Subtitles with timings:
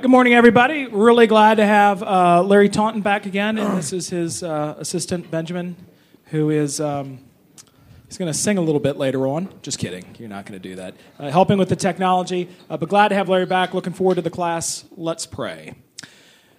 [0.00, 0.86] Good morning, everybody.
[0.86, 5.28] Really glad to have uh, Larry Taunton back again, and this is his uh, assistant
[5.28, 5.74] Benjamin,
[6.26, 7.18] who is um,
[8.06, 9.52] he's going to sing a little bit later on.
[9.60, 10.94] Just kidding, you're not going to do that.
[11.18, 13.74] Uh, helping with the technology, uh, but glad to have Larry back.
[13.74, 14.84] Looking forward to the class.
[14.96, 15.74] Let's pray.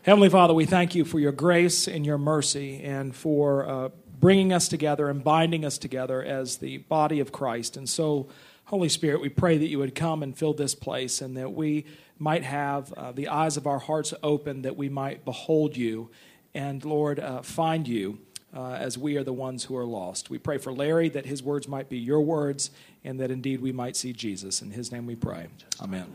[0.01, 4.51] Heavenly Father, we thank you for your grace and your mercy, and for uh, bringing
[4.51, 7.77] us together and binding us together as the body of Christ.
[7.77, 8.27] And so,
[8.69, 11.85] Holy Spirit, we pray that you would come and fill this place, and that we
[12.19, 16.11] might have uh, the eyes of our hearts open that we might behold you
[16.53, 18.19] and, Lord, uh, find you
[18.55, 20.29] uh, as we are the ones who are lost.
[20.29, 22.69] We pray for Larry that his words might be your words
[23.03, 24.61] and that indeed we might see Jesus.
[24.61, 25.47] In his name we pray.
[25.81, 26.05] Amen.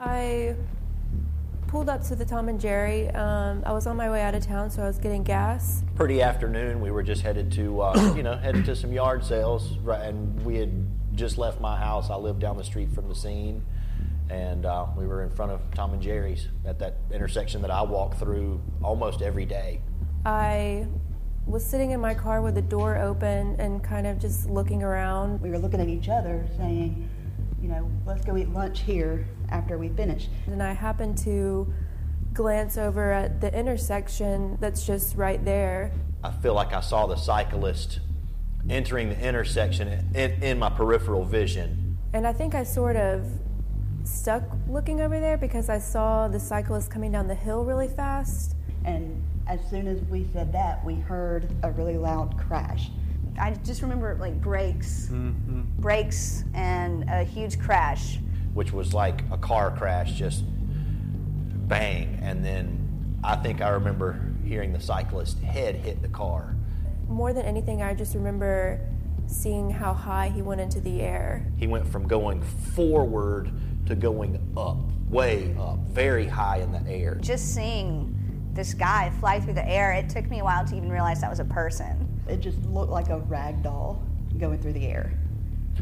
[0.00, 0.56] I
[1.70, 3.08] pulled up to the Tom and Jerry.
[3.10, 5.84] Um, I was on my way out of town, so I was getting gas.
[5.94, 9.78] Pretty afternoon, we were just headed to, uh, you know, headed to some yard sales,
[9.78, 10.84] right, and we had
[11.14, 12.10] just left my house.
[12.10, 13.64] I lived down the street from the scene,
[14.28, 17.82] and uh, we were in front of Tom and Jerry's at that intersection that I
[17.82, 19.80] walk through almost every day.
[20.26, 20.88] I
[21.46, 25.40] was sitting in my car with the door open and kind of just looking around.
[25.40, 27.08] We were looking at each other saying,
[27.62, 30.28] you know, let's go eat lunch here after we finish.
[30.46, 31.72] And I happen to
[32.32, 35.92] glance over at the intersection that's just right there.
[36.22, 38.00] I feel like I saw the cyclist
[38.68, 41.98] entering the intersection in, in my peripheral vision.
[42.12, 43.26] And I think I sort of
[44.04, 48.56] stuck looking over there because I saw the cyclist coming down the hill really fast.
[48.84, 52.90] And as soon as we said that, we heard a really loud crash.
[53.38, 55.62] I just remember like brakes, mm-hmm.
[55.78, 58.18] brakes, and a huge crash.
[58.54, 60.44] Which was like a car crash, just
[61.68, 62.18] bang.
[62.22, 66.54] And then I think I remember hearing the cyclist head hit the car.
[67.08, 68.80] More than anything, I just remember
[69.26, 71.46] seeing how high he went into the air.
[71.56, 73.50] He went from going forward
[73.86, 74.78] to going up,
[75.08, 77.16] way up, very high in the air.
[77.20, 78.16] Just seeing
[78.52, 81.30] this guy fly through the air, it took me a while to even realize that
[81.30, 84.02] was a person, It just looked like a rag doll
[84.38, 85.12] going through the air.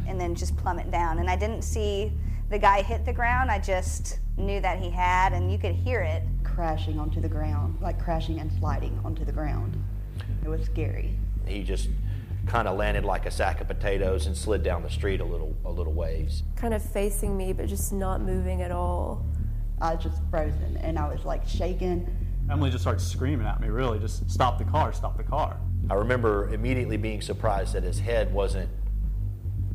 [0.06, 1.18] and then just plummet down.
[1.18, 2.12] And I didn't see
[2.50, 3.50] the guy hit the ground.
[3.50, 6.22] I just knew that he had, and you could hear it.
[6.44, 9.82] Crashing onto the ground, like crashing and sliding onto the ground.
[10.42, 11.14] It was scary.
[11.46, 11.88] He just
[12.46, 15.54] kind of landed like a sack of potatoes and slid down the street a little,
[15.64, 16.42] a little ways.
[16.56, 19.24] Kind of facing me, but just not moving at all.
[19.80, 22.08] I was just frozen and I was like shaking.
[22.50, 25.58] Emily just starts screaming at me, really, just stop the car, stop the car.
[25.90, 28.70] I remember immediately being surprised that his head wasn't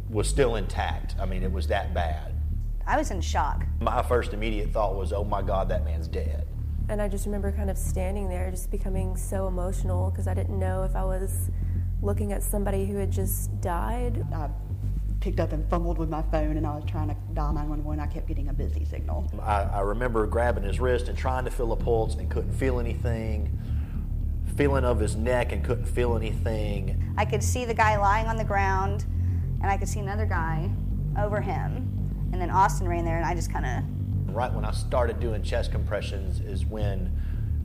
[0.10, 1.16] was still intact.
[1.20, 2.34] I mean, it was that bad.
[2.86, 3.66] I was in shock.
[3.80, 6.48] My first immediate thought was, "Oh my God, that man's dead."
[6.90, 10.60] And I just remember kind of standing there, just becoming so emotional because I didn't
[10.60, 11.50] know if I was
[12.02, 14.26] looking at somebody who had just died.
[14.34, 14.50] I
[15.22, 18.02] picked up and fumbled with my phone and I was trying to dial 911.
[18.02, 19.32] I kept getting a busy signal.
[19.42, 22.78] I, I remember grabbing his wrist and trying to feel a pulse and couldn't feel
[22.82, 23.58] anything.
[24.58, 27.14] Feeling of his neck and couldn't feel anything.
[27.18, 29.06] I could see the guy lying on the ground,
[29.62, 30.70] and I could see another guy
[31.18, 31.93] over him.
[32.34, 35.44] And then Austin ran there, and I just kind of Right when I started doing
[35.44, 37.16] chest compressions is when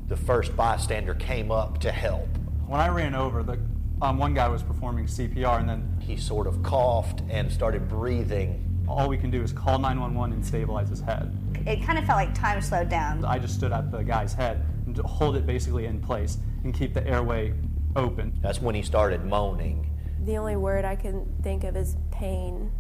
[0.09, 2.29] the first bystander came up to help.
[2.67, 3.59] When I ran over, the
[4.03, 8.85] um, one guy was performing CPR, and then He sort of coughed and started breathing.
[8.87, 11.35] all we can do is call 911 and stabilize his head.
[11.67, 13.25] it kind of felt like time slowed down.
[13.25, 16.75] I just stood at the guy's head and to hold it basically in place and
[16.75, 17.55] keep the airway
[17.97, 18.39] open.
[18.43, 19.91] That's when he started moaning.
[20.27, 22.71] The only word I can think of is pain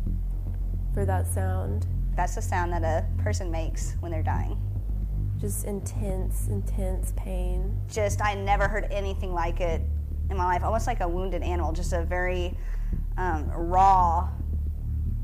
[0.94, 1.86] for that sound.
[2.16, 4.60] That's the sound that a person makes when they're dying.
[5.40, 7.76] Just intense, intense pain.
[7.88, 9.82] Just, I never heard anything like it
[10.30, 10.64] in my life.
[10.64, 12.56] Almost like a wounded animal, just a very
[13.16, 14.28] um, raw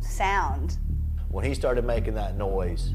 [0.01, 0.79] sound.
[1.29, 2.95] When he started making that noise,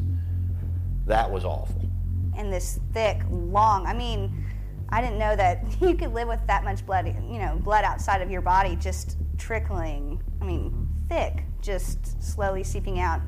[1.06, 1.90] that was awful.
[2.38, 4.46] And this thick, long, I mean,
[4.90, 8.22] I didn't know that you could live with that much blood, you know, blood outside
[8.22, 10.22] of your body just trickling.
[10.42, 13.22] I mean, thick, just slowly seeping out,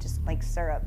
[0.00, 0.82] just like syrup.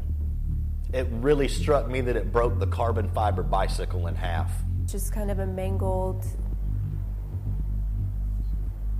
[0.91, 4.51] It really struck me that it broke the carbon fiber bicycle in half.
[4.85, 6.25] Just kind of a mangled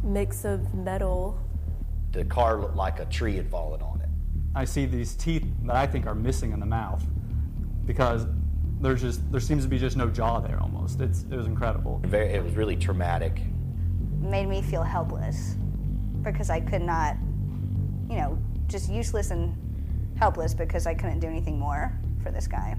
[0.04, 1.40] mix of metal.
[2.12, 4.10] The car looked like a tree had fallen on it.
[4.56, 7.04] I see these teeth that I think are missing in the mouth
[7.86, 8.28] because
[8.82, 11.02] there's just there seems to be just no jaw there almost.
[11.02, 12.02] It's it was incredible.
[12.06, 13.42] Very, it was really traumatic.
[14.20, 15.56] made me feel helpless
[16.24, 17.16] because I could not,
[18.10, 19.56] you know, just useless and
[20.18, 22.76] helpless because I couldn't do anything more for this guy.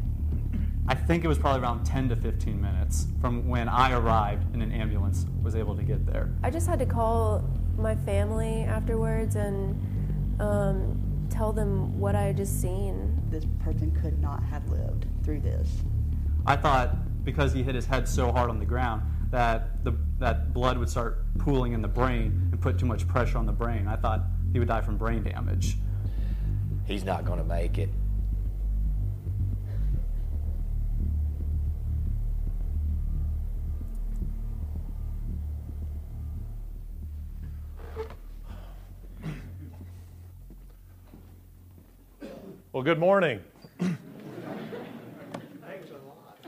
[0.88, 4.62] I think it was probably around 10 to 15 minutes from when I arrived and
[4.62, 6.30] an ambulance was able to get there.
[6.42, 7.48] I just had to call
[7.78, 13.16] my family afterwards and um, tell them what I had just seen.
[13.30, 15.70] This person could not have lived through this.
[16.44, 20.52] I thought because he hit his head so hard on the ground that the, that
[20.52, 23.86] blood would start pooling in the brain and put too much pressure on the brain.
[23.86, 24.22] I thought
[24.52, 25.76] he would die from brain damage.
[26.84, 27.88] He's not going to make it.
[42.72, 43.40] Well, good morning.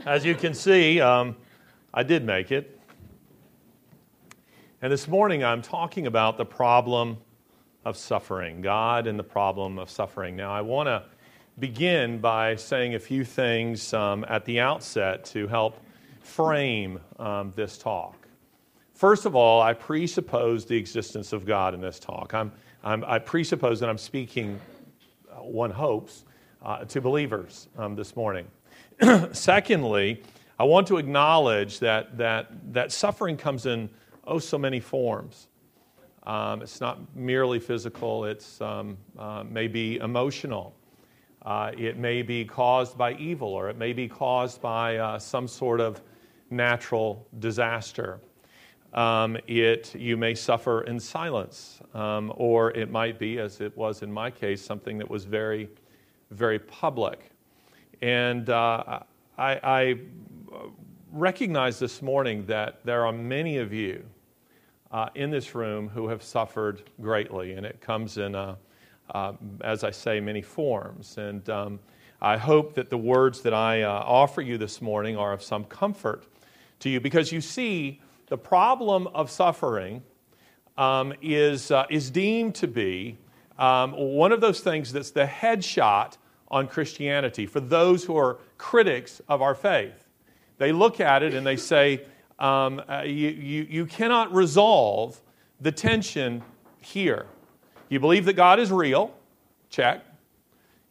[0.06, 1.36] As you can see, um,
[1.94, 2.80] I did make it.
[4.80, 7.18] And this morning I'm talking about the problem
[7.84, 10.36] of suffering, God and the problem of suffering.
[10.36, 11.04] Now, I want to
[11.58, 15.78] begin by saying a few things um, at the outset to help
[16.20, 18.16] frame um, this talk.
[18.94, 22.34] First of all, I presuppose the existence of God in this talk.
[22.34, 22.52] I'm,
[22.84, 24.60] I'm, i presuppose that I'm speaking
[25.40, 26.24] one hopes,
[26.64, 28.46] uh, to believers um, this morning.
[29.32, 30.22] Secondly,
[30.58, 33.90] I want to acknowledge that, that, that suffering comes in
[34.24, 35.48] oh so many forms.
[36.24, 40.74] Um, it's not merely physical, it's um, uh, maybe emotional.
[41.44, 45.48] Uh, it may be caused by evil, or it may be caused by uh, some
[45.48, 46.00] sort of
[46.50, 48.20] natural disaster.
[48.94, 54.02] Um, it, you may suffer in silence, um, or it might be, as it was
[54.02, 55.68] in my case, something that was very,
[56.30, 57.30] very public.
[58.02, 59.00] And uh,
[59.38, 59.98] I, I,
[61.10, 64.02] recognize this morning that there are many of you
[64.92, 68.56] uh, in this room who have suffered greatly, and it comes in, uh,
[69.62, 71.16] as I say, many forms.
[71.18, 71.80] And um,
[72.20, 75.64] I hope that the words that I uh, offer you this morning are of some
[75.64, 76.24] comfort
[76.80, 80.02] to you, because you see, the problem of suffering
[80.76, 83.18] um, is, uh, is deemed to be
[83.58, 86.16] um, one of those things that's the headshot
[86.48, 90.08] on Christianity for those who are critics of our faith.
[90.58, 92.04] They look at it and they say,
[92.42, 95.20] um, uh, you, you, you cannot resolve
[95.60, 96.42] the tension
[96.80, 97.26] here.
[97.88, 99.14] You believe that God is real?
[99.70, 100.04] Check.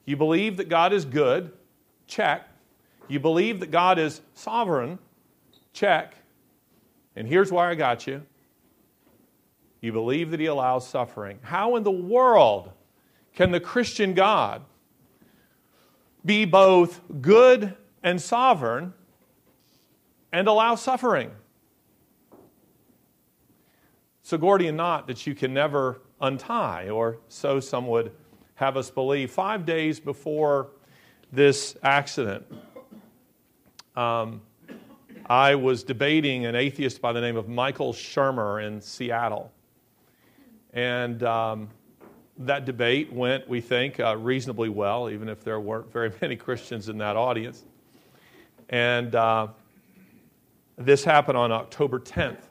[0.06, 1.51] You believe that God is good?
[2.07, 2.48] Check.
[3.09, 4.98] You believe that God is sovereign?
[5.74, 6.15] Check.
[7.18, 8.24] And here's why I got you
[9.81, 11.39] you believe that He allows suffering.
[11.42, 12.71] How in the world
[13.36, 14.62] can the Christian God
[16.24, 18.94] be both good and sovereign
[20.31, 21.31] and allow suffering?
[24.31, 28.13] It's a Gordian knot that you can never untie, or so some would
[28.56, 29.30] have us believe.
[29.30, 30.69] Five days before
[31.33, 32.45] this accident,
[33.98, 34.39] um,
[35.25, 39.51] I was debating an atheist by the name of Michael Shermer in Seattle.
[40.72, 41.68] And um,
[42.38, 46.88] that debate went, we think, uh, reasonably well, even if there weren't very many Christians
[46.88, 47.66] in that audience.
[48.69, 49.48] And uh,
[50.77, 52.44] this happened on October 10th.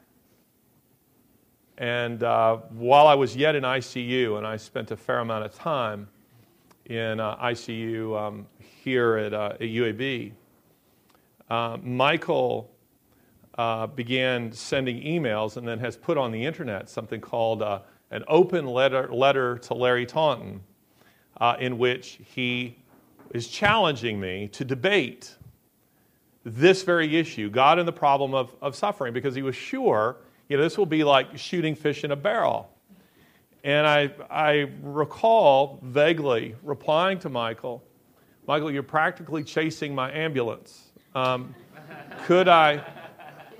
[1.80, 5.54] And uh, while I was yet in ICU, and I spent a fair amount of
[5.54, 6.08] time
[6.84, 10.32] in uh, ICU um, here at, uh, at UAB,
[11.48, 12.70] uh, Michael
[13.56, 17.80] uh, began sending emails and then has put on the internet something called uh,
[18.10, 20.60] an open letter, letter to Larry Taunton,
[21.60, 22.76] in which he
[23.30, 25.34] is challenging me to debate
[26.44, 30.18] this very issue, God and the problem of, of suffering, because he was sure
[30.50, 32.68] you know, this will be like shooting fish in a barrel.
[33.62, 37.84] And I, I recall vaguely replying to Michael,
[38.48, 40.90] Michael, you're practically chasing my ambulance.
[41.14, 41.54] Um,
[42.24, 42.84] could I,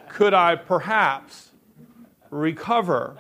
[0.09, 1.53] could I perhaps
[2.31, 3.17] recover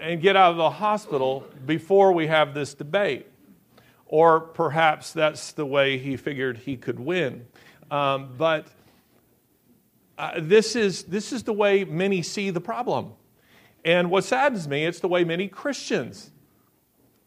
[0.00, 3.28] and get out of the hospital before we have this debate?
[4.06, 7.46] Or perhaps that's the way he figured he could win.
[7.92, 8.66] Um, but
[10.20, 13.12] uh, this, is, this is the way many see the problem.
[13.84, 16.30] And what saddens me, it's the way many Christians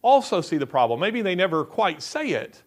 [0.04, 1.00] also see the problem.
[1.00, 2.62] Maybe they never quite say it,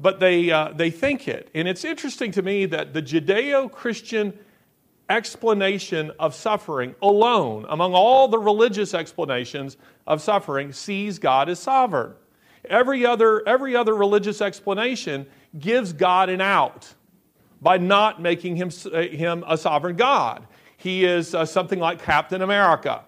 [0.00, 1.50] but they, uh, they think it.
[1.54, 4.32] And it's interesting to me that the Judeo Christian
[5.10, 12.14] explanation of suffering alone, among all the religious explanations of suffering, sees God as sovereign.
[12.64, 15.26] Every other, every other religious explanation
[15.58, 16.94] gives God an out
[17.62, 20.46] by not making him, uh, him a sovereign God.
[20.76, 23.04] He is uh, something like Captain America.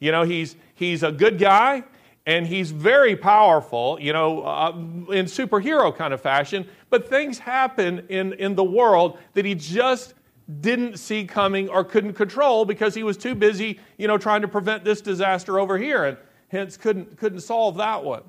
[0.00, 1.84] You know, he's, he's a good guy,
[2.26, 4.72] and he's very powerful, you know, uh,
[5.12, 6.68] in superhero kind of fashion.
[6.90, 10.14] But things happen in, in the world that he just
[10.60, 14.48] didn't see coming or couldn't control because he was too busy, you know, trying to
[14.48, 16.16] prevent this disaster over here, and
[16.48, 18.22] hence couldn't, couldn't solve that one.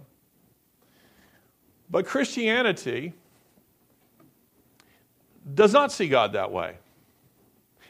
[1.90, 3.14] But Christianity
[5.54, 6.76] does not see God that way.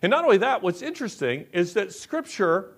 [0.02, 2.76] And not only that, what's interesting is that Scripture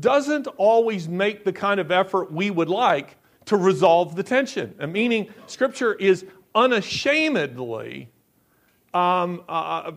[0.00, 3.16] doesn't always make the kind of effort we would like
[3.46, 4.74] to resolve the tension.
[4.88, 8.08] Meaning, Scripture is unashamedly
[8.94, 9.92] um, uh,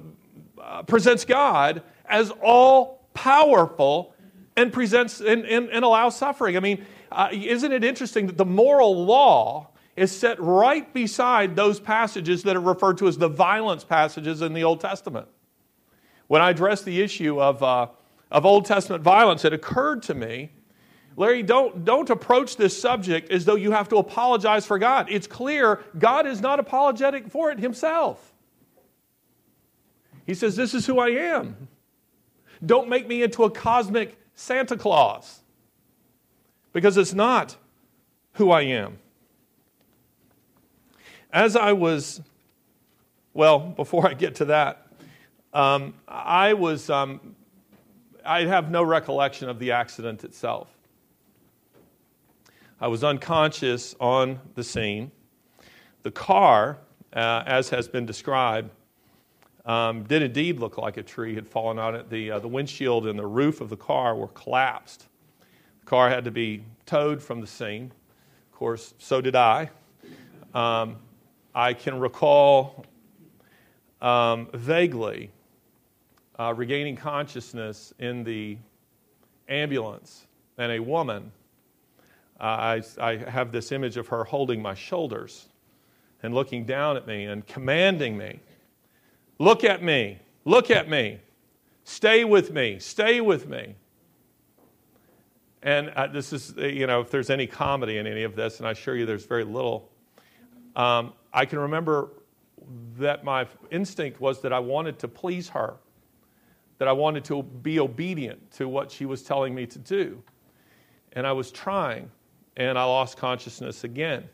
[0.62, 4.14] uh, presents God as all powerful
[4.56, 6.58] and presents and, and, and allows suffering.
[6.58, 11.82] I mean, uh, isn't it interesting that the moral law is set right beside those
[11.82, 15.28] passages that are referred to as the violence passages in the Old Testament?
[16.28, 17.88] When I addressed the issue of, uh,
[18.32, 20.52] of Old Testament violence, it occurred to me
[21.18, 25.08] Larry, don't, don't approach this subject as though you have to apologize for God.
[25.10, 28.34] It's clear God is not apologetic for it himself.
[30.28, 31.68] He says, This is who I am.
[32.64, 35.42] Don't make me into a cosmic Santa Claus
[36.72, 37.58] because it's not
[38.34, 39.00] who I am.
[41.32, 42.22] As I was,
[43.34, 44.88] well, before I get to that,
[45.54, 47.36] um, I was, um,
[48.26, 50.70] I have no recollection of the accident itself.
[52.80, 55.12] I was unconscious on the scene.
[56.04, 56.78] The car,
[57.14, 58.70] uh, as has been described,
[59.66, 62.10] um, did indeed look like a tree had fallen on it.
[62.10, 65.08] The, uh, the windshield and the roof of the car were collapsed.
[65.82, 67.92] The car had to be towed from the scene.
[68.50, 69.70] Of course, so did I.
[70.54, 70.96] Um,
[71.58, 72.86] I can recall
[74.00, 75.32] um, vaguely
[76.38, 78.58] uh, regaining consciousness in the
[79.50, 80.28] ambulance,
[80.60, 81.32] and a woman.
[82.40, 85.48] Uh, I, I have this image of her holding my shoulders
[86.22, 88.40] and looking down at me and commanding me
[89.40, 91.20] Look at me, look at me,
[91.84, 93.76] stay with me, stay with me.
[95.62, 98.68] And uh, this is, you know, if there's any comedy in any of this, and
[98.68, 99.92] I assure you there's very little,
[100.78, 102.12] um, I can remember
[102.98, 105.78] that my instinct was that I wanted to please her
[106.78, 110.22] that I wanted to be obedient to what she was telling me to do.
[111.14, 112.12] And I was trying,
[112.56, 114.30] and I lost consciousness again.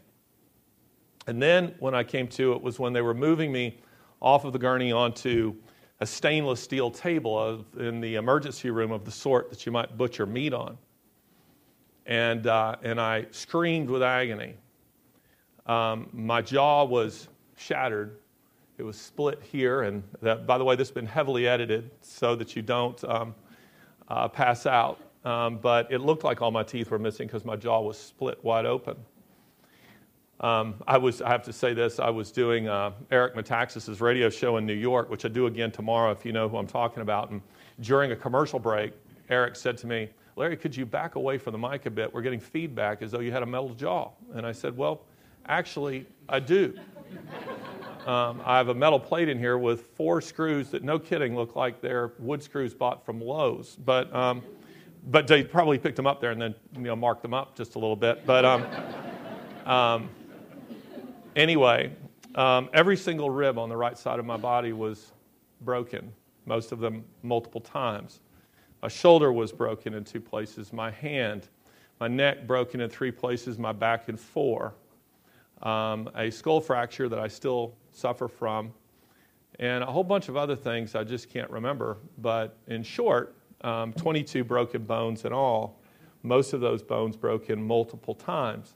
[1.27, 3.79] And then when I came to, it was when they were moving me
[4.21, 5.55] off of the gurney onto
[6.01, 9.97] a stainless steel table of, in the emergency room of the sort that you might
[9.97, 10.77] butcher meat on.
[12.05, 14.55] And, uh, and I screamed with agony.
[15.65, 18.17] Um, my jaw was shattered
[18.77, 22.35] it was split here, and that, by the way, this has been heavily edited so
[22.35, 23.35] that you don't um,
[24.07, 24.99] uh, pass out.
[25.23, 28.43] Um, but it looked like all my teeth were missing because my jaw was split
[28.43, 28.97] wide open.
[30.39, 34.29] Um, I was, I have to say this, I was doing uh, Eric Metaxas' radio
[34.29, 37.01] show in New York, which I do again tomorrow if you know who I'm talking
[37.01, 37.29] about.
[37.29, 37.41] And
[37.79, 38.93] during a commercial break,
[39.29, 42.13] Eric said to me, Larry, could you back away from the mic a bit?
[42.13, 44.09] We're getting feedback as though you had a metal jaw.
[44.33, 45.03] And I said, Well,
[45.47, 46.77] actually, I do.
[48.05, 51.55] Um, I have a metal plate in here with four screws that, no kidding, look
[51.55, 53.77] like they're wood screws bought from Lowe's.
[53.77, 54.41] But, um,
[55.07, 57.75] but they probably picked them up there and then you know, marked them up just
[57.75, 58.25] a little bit.
[58.25, 58.65] But um,
[59.65, 60.09] um
[61.35, 61.95] anyway,
[62.35, 65.13] um, every single rib on the right side of my body was
[65.61, 66.11] broken,
[66.45, 68.19] most of them multiple times.
[68.81, 71.47] My shoulder was broken in two places, my hand,
[72.01, 74.73] my neck broken in three places, my back in four.
[75.61, 78.73] Um, a skull fracture that I still suffer from,
[79.59, 81.97] and a whole bunch of other things I just can't remember.
[82.17, 85.79] But in short, um, 22 broken bones in all,
[86.21, 88.75] most of those bones broken multiple times.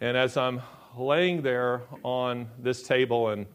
[0.00, 0.62] And as I'm
[0.96, 3.46] laying there on this table and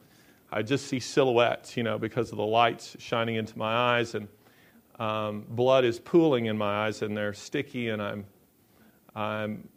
[0.52, 4.28] I just see silhouettes, you know, because of the lights shining into my eyes, and
[4.98, 8.26] um, blood is pooling in my eyes, and they're sticky, and I'm,
[9.16, 9.70] I'm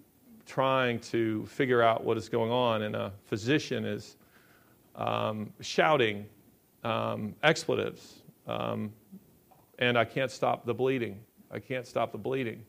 [0.46, 4.16] trying to figure out what is going on, and a physician is
[4.96, 6.26] um, shouting
[6.84, 8.92] um, expletives, um,
[9.78, 11.20] and I can't stop the bleeding.
[11.50, 12.64] I can't stop the bleeding.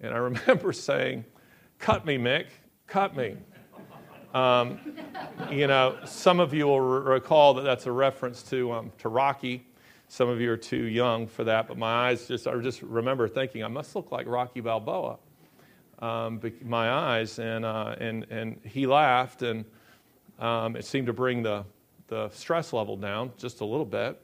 [0.00, 1.24] And I remember saying,
[1.78, 2.46] Cut me, Mick,
[2.86, 3.36] cut me.
[4.32, 4.78] Um,
[5.50, 9.66] you know, some of you will recall that that's a reference to, um, to Rocky.
[10.08, 13.28] Some of you are too young for that, but my eyes just, I just remember
[13.28, 15.18] thinking, I must look like Rocky Balboa.
[15.98, 19.64] Um, my eyes, and, uh, and, and he laughed, and
[20.38, 21.64] um, it seemed to bring the,
[22.08, 24.20] the stress level down just a little bit.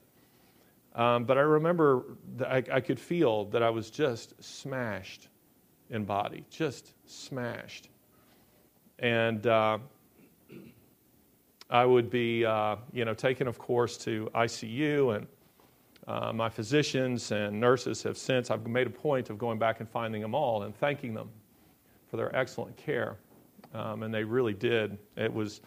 [0.95, 2.05] Um, but I remember
[2.37, 5.29] that I, I, could feel that I was just smashed
[5.89, 7.89] in body, just smashed.
[8.99, 9.79] And uh,
[11.71, 15.27] I would be, uh, you know, taken, of course, to ICU, and
[16.07, 18.51] uh, my physicians and nurses have since.
[18.51, 21.31] I've made a point of going back and finding them all and thanking them
[22.13, 23.17] for their excellent care,
[23.73, 24.99] um, and they really did.
[25.17, 25.63] It was,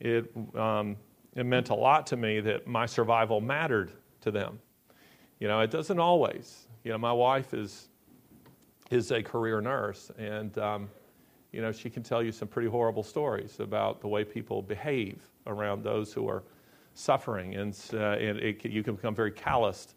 [0.00, 0.96] it, um,
[1.36, 4.58] it meant a lot to me that my survival mattered to them.
[5.38, 6.66] You know, it doesn't always.
[6.82, 7.90] You know, my wife is
[8.90, 10.88] is a career nurse, and um,
[11.52, 15.18] you know, she can tell you some pretty horrible stories about the way people behave
[15.46, 16.42] around those who are
[16.94, 19.94] suffering, and, uh, and it, you can become very calloused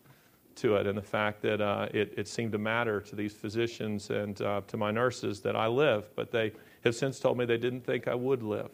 [0.56, 4.10] to it, and the fact that uh, it, it, seemed to matter to these physicians
[4.10, 7.58] and uh, to my nurses that I live, but they have since told me they
[7.58, 8.72] didn't think I would live.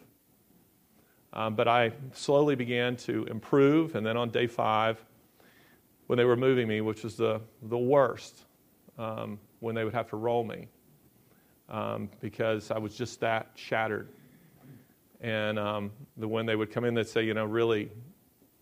[1.33, 5.03] Um, but I slowly began to improve, and then on day five,
[6.07, 8.43] when they were moving me, which was the, the worst,
[8.97, 10.67] um, when they would have to roll me,
[11.69, 14.09] um, because I was just that shattered.
[15.21, 17.89] And um, the, when they would come in, they'd say, you know, really,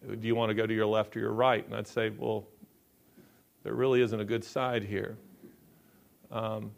[0.07, 1.65] do you want to go to your left or your right?
[1.65, 2.45] And I'd say, well,
[3.63, 5.17] there really isn't a good side here.
[6.31, 6.71] Um,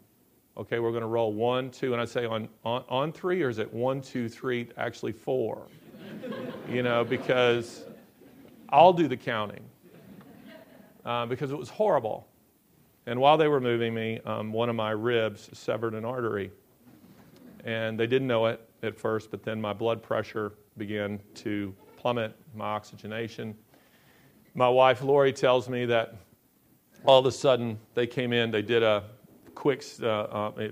[0.56, 3.48] okay, we're going to roll one, two, and I'd say on, on, on three, or
[3.48, 5.68] is it one, two, three, actually four?
[6.68, 7.84] you know, because
[8.68, 9.64] I'll do the counting.
[11.04, 12.28] Uh, because it was horrible.
[13.06, 16.52] And while they were moving me, um, one of my ribs severed an artery.
[17.64, 22.36] And they didn't know it at first, but then my blood pressure began to plummet,
[22.54, 23.56] my oxygenation.
[24.54, 26.14] My wife, Lori, tells me that
[27.04, 29.04] all of a sudden they came in, they did a
[29.54, 30.68] quick uh, uh,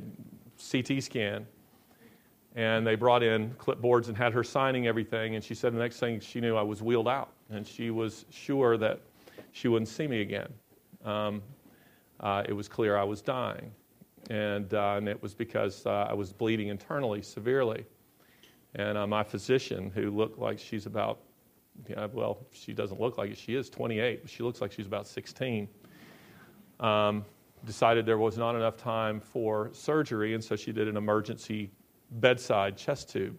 [0.70, 1.46] CT scan,
[2.56, 5.34] and they brought in clipboards and had her signing everything.
[5.34, 8.24] And she said the next thing she knew, I was wheeled out, and she was
[8.30, 9.00] sure that
[9.52, 10.52] she wouldn't see me again.
[11.04, 11.42] Um,
[12.20, 13.72] uh, it was clear I was dying.
[14.28, 17.84] And, uh, and it was because uh, I was bleeding internally severely.
[18.74, 21.20] And uh, my physician, who looked like she's about,
[21.88, 24.86] yeah, well, she doesn't look like it, she is 28, but she looks like she's
[24.86, 25.68] about 16,
[26.80, 27.24] um,
[27.64, 31.70] decided there was not enough time for surgery, and so she did an emergency
[32.12, 33.36] bedside chest tube.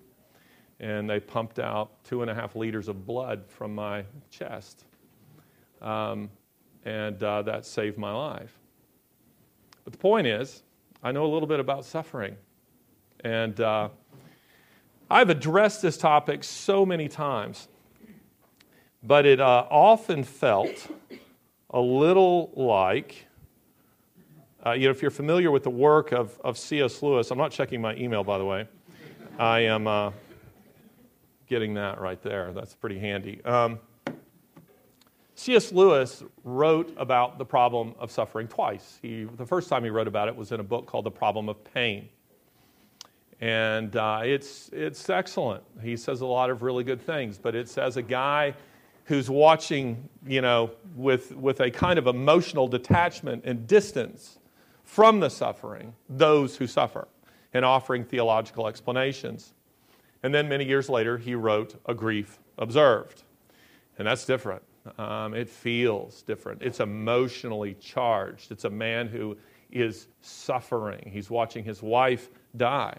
[0.80, 4.86] And they pumped out two and a half liters of blood from my chest.
[5.82, 6.30] Um,
[6.86, 8.58] and uh, that saved my life.
[9.84, 10.64] But the point is,
[11.04, 12.36] I know a little bit about suffering.
[13.24, 13.90] And uh,
[15.10, 17.68] I've addressed this topic so many times,
[19.04, 20.88] but it uh, often felt
[21.70, 23.28] a little like,
[24.66, 27.02] uh, you know, if you're familiar with the work of, of C.S.
[27.02, 28.68] Lewis, I'm not checking my email, by the way.
[29.40, 30.12] I am uh,
[31.48, 32.54] getting that right there.
[32.54, 33.44] That's pretty handy.
[33.44, 33.80] Um,
[35.34, 35.72] C.S.
[35.72, 39.00] Lewis wrote about the problem of suffering twice.
[39.02, 41.50] He, the first time he wrote about it was in a book called The Problem
[41.50, 42.10] of Pain.
[43.40, 45.64] And uh, it's, it's excellent.
[45.82, 48.54] He says a lot of really good things, but it's as a guy
[49.06, 54.38] who's watching, you know, with, with a kind of emotional detachment and distance
[54.92, 57.08] from the suffering, those who suffer,
[57.54, 59.54] and offering theological explanations.
[60.22, 63.24] And then many years later, he wrote A Grief Observed.
[63.98, 64.62] And that's different.
[64.98, 66.62] Um, it feels different.
[66.62, 68.52] It's emotionally charged.
[68.52, 69.38] It's a man who
[69.72, 71.10] is suffering.
[71.10, 72.28] He's watching his wife
[72.58, 72.98] die.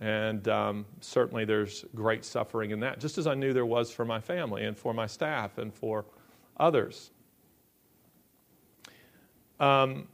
[0.00, 4.04] And um, certainly there's great suffering in that, just as I knew there was for
[4.04, 6.06] my family and for my staff and for
[6.56, 7.12] others.
[9.60, 10.08] Um,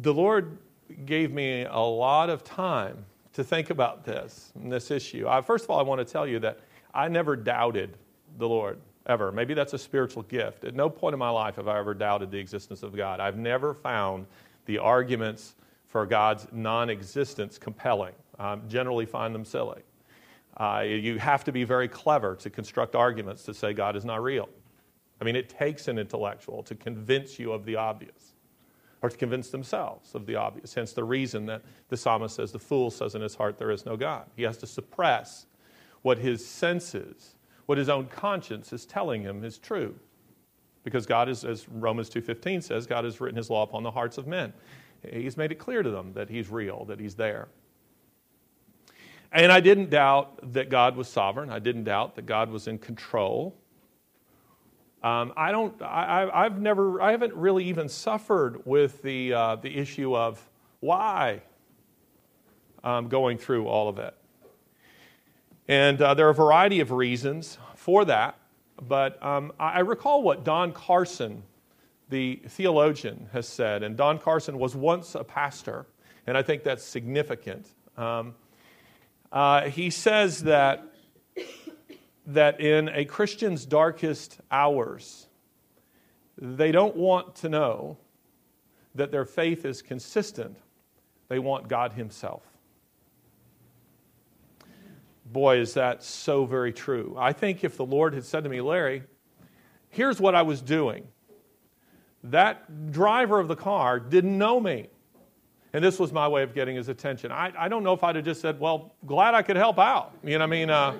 [0.00, 0.58] the Lord
[1.04, 5.26] gave me a lot of time to think about this, this issue.
[5.28, 6.60] I, first of all, I want to tell you that
[6.94, 7.96] I never doubted
[8.38, 9.32] the Lord, ever.
[9.32, 10.64] Maybe that's a spiritual gift.
[10.64, 13.20] At no point in my life have I ever doubted the existence of God.
[13.20, 14.26] I've never found
[14.66, 15.54] the arguments
[15.86, 18.14] for God's non existence compelling.
[18.38, 19.82] I generally find them silly.
[20.56, 24.22] Uh, you have to be very clever to construct arguments to say God is not
[24.22, 24.48] real.
[25.20, 28.34] I mean, it takes an intellectual to convince you of the obvious
[29.02, 30.74] or to convince themselves of the obvious.
[30.74, 33.86] Hence the reason that the psalmist says, The fool says in his heart, There is
[33.86, 34.26] no God.
[34.36, 35.46] He has to suppress
[36.02, 37.34] what his senses,
[37.66, 39.94] what his own conscience is telling him is true.
[40.84, 44.18] Because God is, as Romans 2.15 says, God has written his law upon the hearts
[44.18, 44.52] of men.
[45.12, 47.48] He's made it clear to them that he's real, that he's there.
[49.30, 51.50] And I didn't doubt that God was sovereign.
[51.50, 53.54] I didn't doubt that God was in control.
[55.02, 55.80] Um, I don't.
[55.80, 57.00] I, have never.
[57.00, 60.44] I haven't really even suffered with the uh, the issue of
[60.80, 61.42] why
[62.82, 64.14] going through all of it.
[65.68, 68.38] And uh, there are a variety of reasons for that.
[68.80, 71.42] But um, I recall what Don Carson
[72.08, 75.86] the theologian, has said, and Don Carson was once a pastor,
[76.26, 77.66] and I think that's significant.
[77.96, 78.34] Um,
[79.30, 80.86] uh, he says that,
[82.28, 85.26] that in a Christian's darkest hours,
[86.36, 87.96] they don't want to know
[88.94, 90.56] that their faith is consistent,
[91.28, 92.42] they want God Himself.
[95.24, 97.16] Boy, is that so very true.
[97.18, 99.02] I think if the Lord had said to me, Larry,
[99.88, 101.06] here's what I was doing,
[102.24, 104.88] that driver of the car didn't know me.
[105.72, 107.30] And this was my way of getting his attention.
[107.30, 110.12] I, I don't know if I'd have just said, Well, glad I could help out.
[110.22, 110.94] You know, what I mean, uh,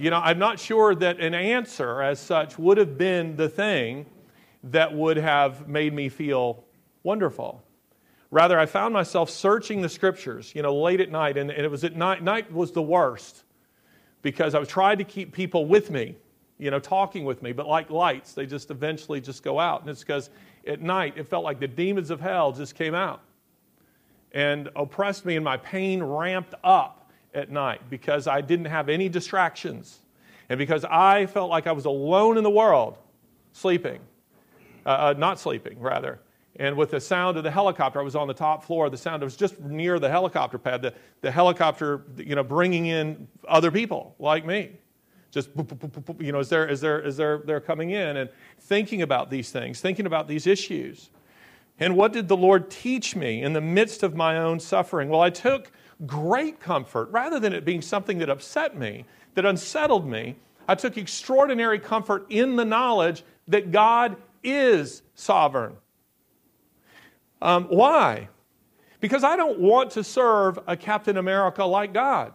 [0.00, 4.06] you know, I'm not sure that an answer as such would have been the thing
[4.64, 6.64] that would have made me feel
[7.02, 7.62] wonderful.
[8.30, 11.84] Rather, I found myself searching the scriptures, you know, late at night, and, it was
[11.84, 13.44] at night, night was the worst
[14.22, 16.16] because I was trying to keep people with me,
[16.58, 19.80] you know, talking with me, but like lights, they just eventually just go out.
[19.80, 20.30] And it's because
[20.66, 23.22] at night it felt like the demons of hell just came out
[24.32, 26.99] and oppressed me, and my pain ramped up
[27.34, 30.00] at night because I didn't have any distractions
[30.50, 32.98] and because I felt like I was alone in the world,
[33.52, 34.00] sleeping,
[34.84, 36.20] uh, uh, not sleeping, rather.
[36.56, 38.90] And with the sound of the helicopter, I was on the top floor.
[38.90, 40.82] The sound was just near the helicopter pad.
[40.82, 44.72] The, the helicopter, you know, bringing in other people like me.
[45.30, 45.50] Just,
[46.18, 49.50] you know, as they're, as, they're, as they're, they're coming in and thinking about these
[49.50, 51.10] things, thinking about these issues.
[51.78, 55.08] And what did the Lord teach me in the midst of my own suffering?
[55.08, 55.70] Well, I took
[56.06, 60.36] great comfort, rather than it being something that upset me, that unsettled me,
[60.68, 65.74] I took extraordinary comfort in the knowledge that God is sovereign.
[67.42, 68.28] Um, why?
[69.00, 72.32] Because I don't want to serve a Captain America like God.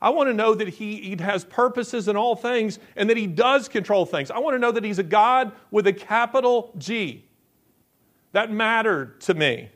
[0.00, 3.26] I want to know that he, he, has purposes in all things and that He
[3.26, 4.30] does control things.
[4.30, 7.24] I want to know that He's a God with a capital G.
[8.32, 9.70] That mattered to me.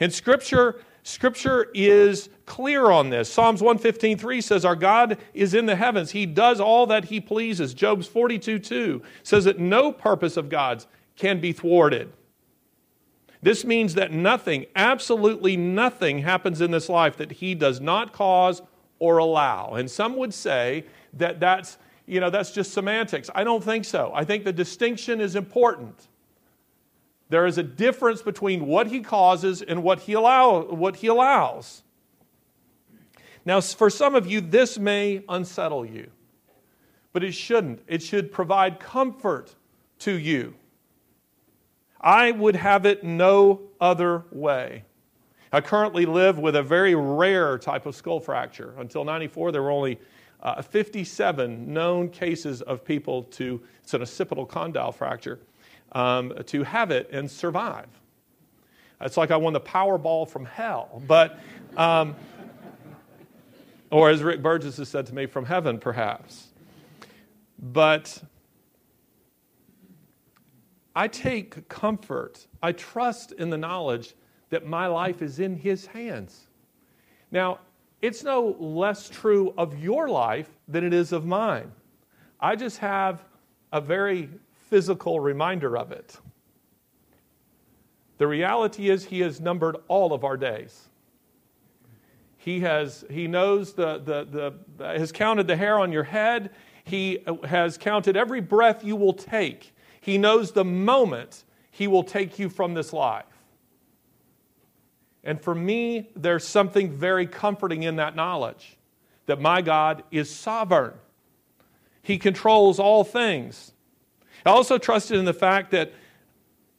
[0.00, 3.32] In Scripture, Scripture is clear on this.
[3.32, 6.10] Psalms 115.3 says, Our God is in the heavens.
[6.10, 7.74] He does all that He pleases.
[7.74, 12.12] Job's 42.2 says that no purpose of God's can be thwarted.
[13.40, 18.60] This means that nothing, absolutely nothing, happens in this life that he does not cause
[18.98, 19.74] or allow.
[19.74, 23.30] And some would say that that's, you know, that's just semantics.
[23.32, 24.10] I don't think so.
[24.12, 26.08] I think the distinction is important.
[27.28, 31.82] There is a difference between what he causes and what he, allow, what he allows.
[33.44, 36.10] Now, for some of you, this may unsettle you,
[37.12, 37.82] but it shouldn't.
[37.86, 39.54] It should provide comfort
[40.00, 40.54] to you.
[42.00, 44.84] I would have it no other way.
[45.52, 48.74] I currently live with a very rare type of skull fracture.
[48.78, 49.98] Until 94, there were only
[50.42, 55.40] uh, 57 known cases of people to, it's an occipital condyle fracture,
[55.96, 57.88] um, to have it and survive.
[59.00, 61.02] It's like I won the Powerball from hell.
[61.06, 61.40] But,
[61.74, 62.14] um,
[63.90, 66.48] or as Rick Burgess has said to me, from heaven, perhaps.
[67.58, 68.22] But
[70.94, 74.14] I take comfort, I trust in the knowledge
[74.50, 76.46] that my life is in His hands.
[77.30, 77.60] Now,
[78.02, 81.72] it's no less true of your life than it is of mine.
[82.38, 83.24] I just have
[83.72, 84.28] a very
[84.68, 86.18] physical reminder of it.
[88.18, 90.88] The reality is, He has numbered all of our days.
[92.46, 96.50] He has, he knows the, the, the, has counted the hair on your head.
[96.84, 99.74] He has counted every breath you will take.
[100.00, 103.24] He knows the moment He will take you from this life.
[105.24, 108.76] And for me, there's something very comforting in that knowledge
[109.26, 110.94] that my God is sovereign.
[112.00, 113.72] He controls all things.
[114.46, 115.92] I also trusted in the fact that,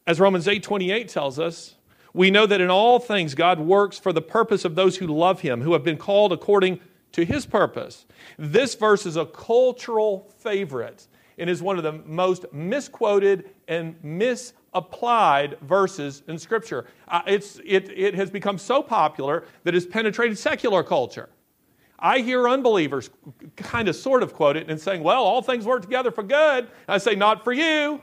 [0.06, 1.76] as Romans 8:28 tells us,
[2.14, 5.42] we know that in all things God works for the purpose of those who love
[5.42, 6.80] Him, who have been called according
[7.12, 8.06] to His purpose.
[8.38, 15.56] This verse is a cultural favorite and is one of the most misquoted and misapplied
[15.60, 16.86] verses in Scripture.
[17.06, 21.28] Uh, it's, it, it has become so popular that it's penetrated secular culture.
[21.98, 23.10] I hear unbelievers
[23.56, 26.68] kind of sort of quote it and saying, well, all things work together for good.
[26.86, 28.00] I say, not for you.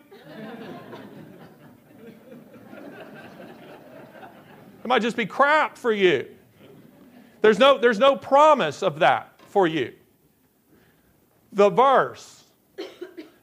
[4.84, 6.28] it might just be crap for you.
[7.42, 9.94] There's no, there's no promise of that for you.
[11.54, 12.46] The verse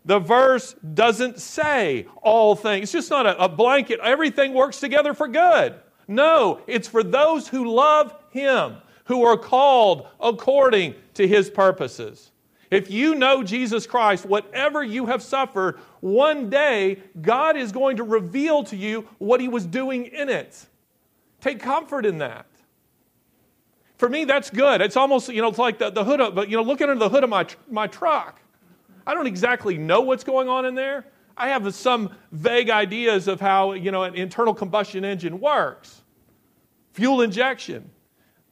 [0.04, 2.84] the verse doesn't say all things.
[2.84, 5.76] It's just not a, a, blanket, everything works together for good.
[6.08, 8.76] No, it's for those who love Him,
[9.12, 12.30] who are called according to His purposes.
[12.70, 18.04] If you know Jesus Christ, whatever you have suffered one day God is going to
[18.04, 20.64] reveal to you what He was doing in it.
[21.42, 22.46] Take comfort in that.
[23.98, 24.80] For me, that's good.
[24.80, 26.98] It's almost, you know, it's like the, the hood of, but, you know, looking under
[26.98, 28.40] the hood of my, my truck.
[29.06, 31.04] I don't exactly know what's going on in there.
[31.36, 36.02] I have some vague ideas of how, you know, an internal combustion engine works.
[36.94, 37.90] Fuel injection.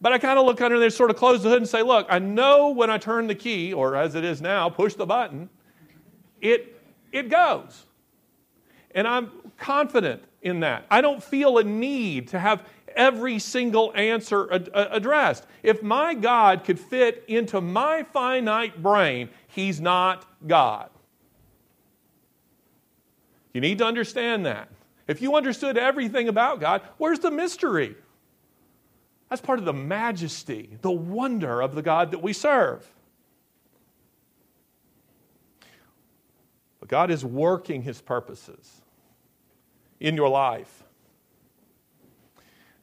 [0.01, 2.07] But I kind of look under there, sort of close the hood and say, look,
[2.09, 5.51] I know when I turn the key, or as it is now, push the button,
[6.41, 6.81] it,
[7.13, 7.85] it goes.
[8.95, 10.87] And I'm confident in that.
[10.91, 12.65] I don't feel a need to have
[12.97, 15.47] every single answer ad- uh, addressed.
[15.63, 20.89] If my God could fit into my finite brain, He's not God.
[23.53, 24.69] You need to understand that.
[25.07, 27.97] If you understood everything about God, where's the mystery?
[29.31, 32.85] That's part of the majesty, the wonder of the God that we serve.
[36.81, 38.83] But God is working His purposes
[40.01, 40.83] in your life.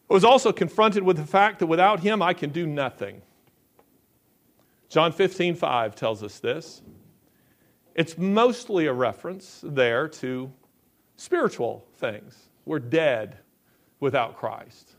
[0.10, 3.22] I was also confronted with the fact that without him I can do nothing.
[4.90, 6.82] John 15, 5 tells us this.
[7.94, 10.54] It's mostly a reference there to
[11.18, 12.38] spiritual things.
[12.64, 13.40] We're dead
[14.00, 14.92] without Christ,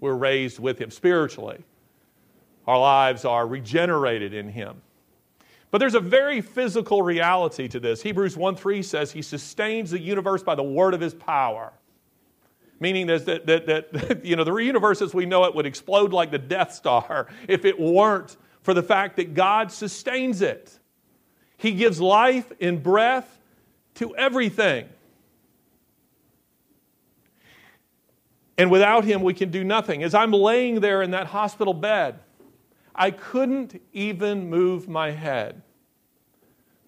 [0.00, 1.64] we're raised with him spiritually.
[2.66, 4.82] Our lives are regenerated in him.
[5.70, 8.02] But there's a very physical reality to this.
[8.02, 11.72] Hebrews 1 3 says he sustains the universe by the word of his power
[12.80, 16.30] meaning that, that, that, you know, the universe as we know it would explode like
[16.30, 20.78] the Death Star if it weren't for the fact that God sustains it.
[21.56, 23.38] He gives life and breath
[23.94, 24.88] to everything.
[28.58, 30.02] And without Him, we can do nothing.
[30.02, 32.18] As I'm laying there in that hospital bed,
[32.94, 35.62] I couldn't even move my head.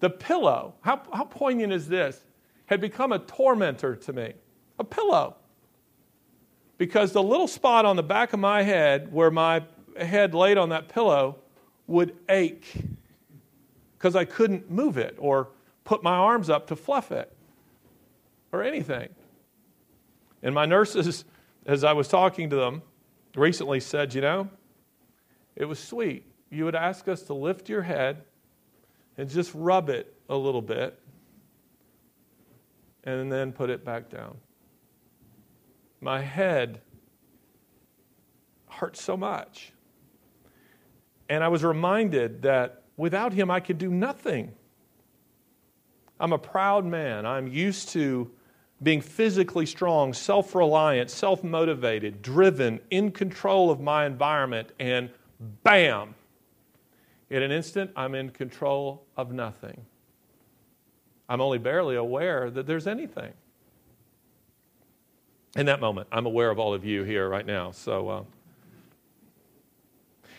[0.01, 2.25] The pillow, how, how poignant is this,
[2.65, 4.33] had become a tormentor to me.
[4.77, 5.37] A pillow
[6.81, 9.61] because the little spot on the back of my head where my
[9.99, 11.37] head laid on that pillow
[11.85, 12.73] would ache
[13.95, 15.49] because I couldn't move it or
[15.83, 17.31] put my arms up to fluff it
[18.51, 19.09] or anything.
[20.41, 21.23] And my nurses,
[21.65, 22.81] as I was talking to them
[23.35, 24.49] recently, said, You know,
[25.55, 26.25] it was sweet.
[26.49, 28.23] You would ask us to lift your head
[29.17, 30.99] and just rub it a little bit
[33.03, 34.37] and then put it back down
[36.01, 36.81] my head
[38.67, 39.71] hurt so much.
[41.29, 44.51] And I was reminded that without him, I could do nothing.
[46.19, 47.25] I'm a proud man.
[47.25, 48.31] I'm used to
[48.83, 55.09] being physically strong, self reliant, self motivated, driven, in control of my environment, and
[55.63, 56.15] bam,
[57.29, 59.85] in an instant, I'm in control of nothing.
[61.29, 63.31] I'm only barely aware that there's anything
[65.55, 66.07] in that moment.
[66.11, 67.71] I'm aware of all of you here right now.
[67.71, 68.23] So uh,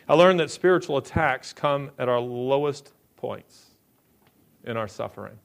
[0.08, 3.70] I learned that spiritual attacks come at our lowest points
[4.64, 5.38] in our suffering.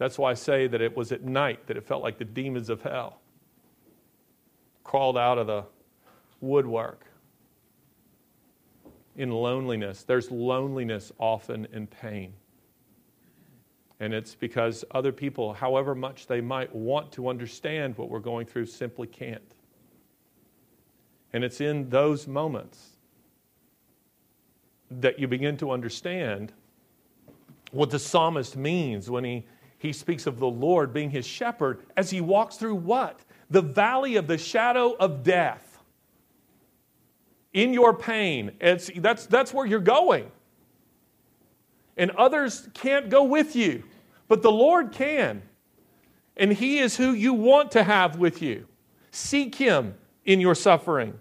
[0.00, 2.70] That's why I say that it was at night that it felt like the demons
[2.70, 3.20] of hell
[4.82, 5.64] crawled out of the
[6.40, 7.04] woodwork.
[9.14, 12.32] In loneliness, there's loneliness often in pain.
[14.00, 18.46] And it's because other people, however much they might want to understand what we're going
[18.46, 19.54] through, simply can't.
[21.34, 22.96] And it's in those moments
[24.90, 26.54] that you begin to understand
[27.70, 29.44] what the psalmist means when he,
[29.80, 33.18] he speaks of the Lord being his shepherd as he walks through what?
[33.48, 35.78] The valley of the shadow of death.
[37.54, 40.30] In your pain, it's, that's, that's where you're going.
[41.96, 43.82] And others can't go with you.
[44.28, 45.42] But the Lord can.
[46.36, 48.66] And He is who you want to have with you.
[49.10, 49.94] Seek Him
[50.26, 51.18] in your suffering.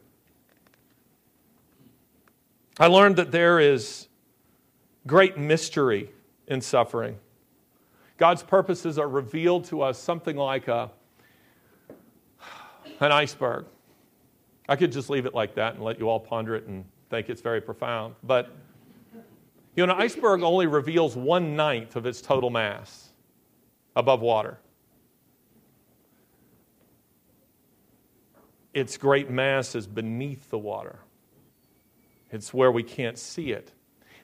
[2.78, 4.10] I learned that there is
[5.08, 6.12] great mystery
[6.46, 7.20] in suffering.
[8.20, 10.92] God's purposes are revealed to us something like a,
[13.00, 13.66] an iceberg.
[14.68, 17.30] I could just leave it like that and let you all ponder it and think
[17.30, 18.16] it's very profound.
[18.22, 18.54] But
[19.76, 23.08] you know, an iceberg only reveals one ninth of its total mass
[23.96, 24.60] above water.
[28.74, 31.00] Its great mass is beneath the water,
[32.32, 33.72] it's where we can't see it.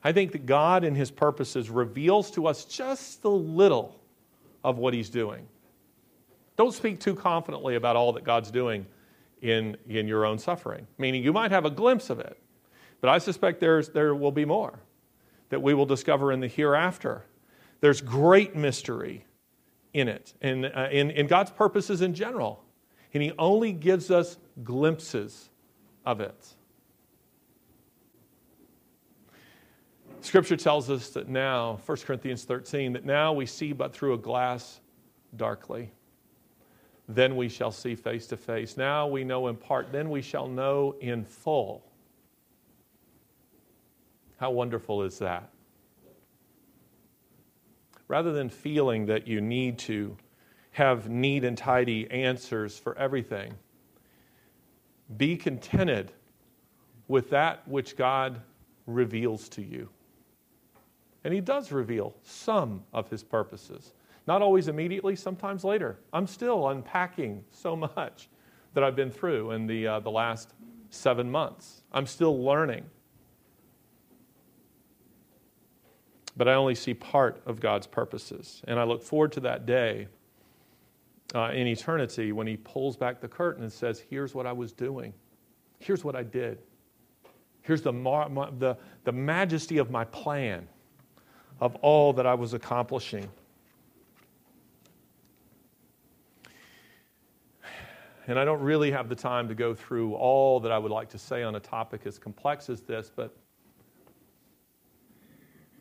[0.06, 4.00] I think that God, in His purposes, reveals to us just a little
[4.64, 5.48] of what He's doing.
[6.58, 8.86] Don't speak too confidently about all that God's doing
[9.42, 12.38] in, in your own suffering, meaning you might have a glimpse of it,
[13.02, 14.80] but I suspect there's, there will be more
[15.50, 17.26] that we will discover in the hereafter.
[17.82, 19.26] There's great mystery
[19.92, 22.64] in it and uh, in, in God's purposes in general.
[23.16, 25.50] And He only gives us glimpses
[26.06, 26.55] of it.
[30.26, 34.18] Scripture tells us that now, 1 Corinthians 13, that now we see but through a
[34.18, 34.82] glass
[35.36, 35.92] darkly.
[37.08, 38.76] Then we shall see face to face.
[38.76, 41.86] Now we know in part, then we shall know in full.
[44.38, 45.52] How wonderful is that?
[48.08, 50.18] Rather than feeling that you need to
[50.72, 53.54] have neat and tidy answers for everything,
[55.18, 56.12] be contented
[57.08, 58.42] with that which God
[58.88, 59.88] reveals to you.
[61.26, 63.94] And He does reveal some of His purposes.
[64.28, 65.98] Not always immediately, sometimes later.
[66.14, 68.30] I'm still unpacking so much
[68.76, 70.54] that I've been through in the, uh, the last
[70.92, 71.82] seven months.
[71.92, 72.86] I'm still learning.
[76.38, 78.62] But I only see part of God's purposes.
[78.68, 80.08] And I look forward to that day
[81.34, 84.72] uh, in eternity when He pulls back the curtain and says, Here's what I was
[84.72, 85.12] doing,
[85.80, 86.60] here's what I did,
[87.64, 90.68] here's the, mar- my, the, the majesty of my plan,
[91.60, 93.30] of all that I was accomplishing.
[98.28, 101.10] And I don't really have the time to go through all that I would like
[101.10, 103.36] to say on a topic as complex as this, but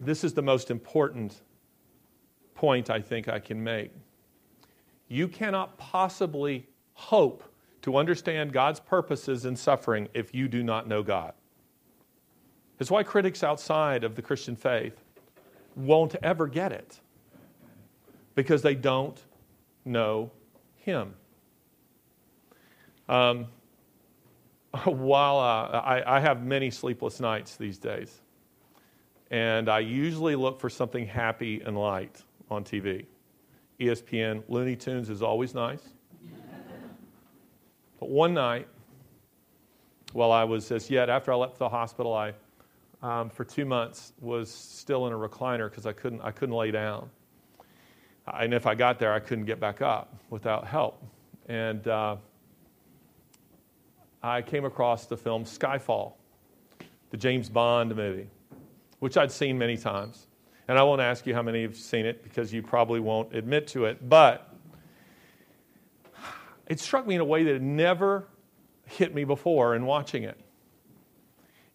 [0.00, 1.40] this is the most important
[2.54, 3.92] point I think I can make.
[5.08, 7.44] You cannot possibly hope
[7.82, 11.32] to understand God's purposes in suffering if you do not know God.
[12.78, 15.03] It's why critics outside of the Christian faith
[15.76, 17.00] won't ever get it
[18.34, 19.20] because they don't
[19.84, 20.30] know
[20.76, 21.14] Him.
[23.08, 23.46] Um,
[24.84, 28.20] while uh, I, I have many sleepless nights these days,
[29.30, 33.06] and I usually look for something happy and light on TV.
[33.80, 35.82] ESPN, Looney Tunes is always nice.
[37.98, 38.68] but one night,
[40.12, 42.34] while I was as yet after I left the hospital, I
[43.04, 46.70] um, for two months was still in a recliner because I couldn't I couldn't lay
[46.70, 47.10] down,
[48.26, 51.04] and if I got there, I couldn't get back up without help.
[51.46, 52.16] And uh,
[54.22, 56.14] I came across the film Skyfall,
[57.10, 58.30] the James Bond movie,
[59.00, 60.26] which I'd seen many times.
[60.66, 63.66] And I won't ask you how many have seen it because you probably won't admit
[63.68, 64.08] to it.
[64.08, 64.50] But
[66.66, 68.26] it struck me in a way that had never
[68.86, 70.40] hit me before in watching it.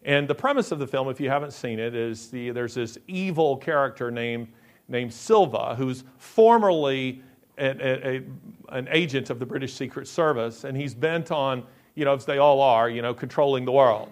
[0.02, 2.98] And the premise of the film, if you haven't seen it, is the, there's this
[3.06, 4.48] evil character named,
[4.88, 7.22] named Silva who's formerly
[7.58, 8.22] a, a,
[8.70, 12.38] an agent of the British Secret Service, and he's bent on, you know, as they
[12.38, 14.10] all are, you know, controlling the world.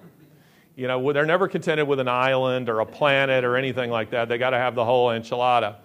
[0.76, 4.28] You know, they're never contented with an island or a planet or anything like that.
[4.28, 5.76] They got to have the whole enchilada.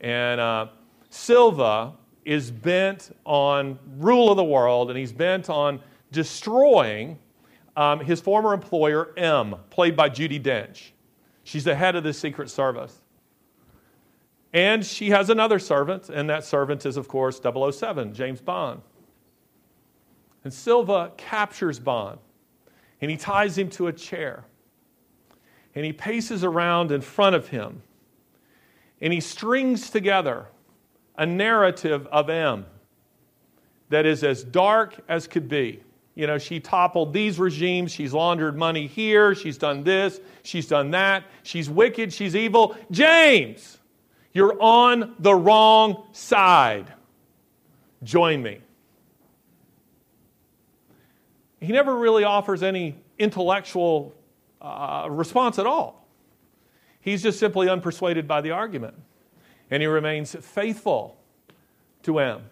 [0.00, 0.66] And uh,
[1.08, 7.18] Silva is bent on rule of the world, and he's bent on destroying
[7.76, 10.90] um, his former employer, M, played by Judi Dench.
[11.42, 13.00] She's the head of the Secret Service.
[14.52, 18.82] And she has another servant, and that servant is, of course, 007, James Bond.
[20.44, 22.18] And Silva captures Bond
[23.04, 24.44] and he ties him to a chair.
[25.74, 27.82] And he paces around in front of him.
[28.98, 30.46] And he strings together
[31.18, 32.64] a narrative of M
[33.90, 35.82] that is as dark as could be.
[36.14, 40.92] You know, she toppled these regimes, she's laundered money here, she's done this, she's done
[40.92, 42.76] that, she's wicked, she's evil.
[42.90, 43.78] James,
[44.32, 46.92] you're on the wrong side.
[48.04, 48.60] Join me.
[51.64, 54.14] he never really offers any intellectual
[54.60, 56.06] uh, response at all.
[57.00, 58.94] He's just simply unpersuaded by the argument.
[59.70, 61.16] And he remains faithful
[62.02, 62.42] to M.